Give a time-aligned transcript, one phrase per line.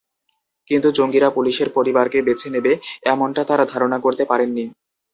[0.69, 2.71] কিন্তু জঙ্গিরা পুলিশের পরিবারকে বেছে নেবে,
[3.05, 4.65] এমনটা তাঁরা ধারণা করতে পারেননি।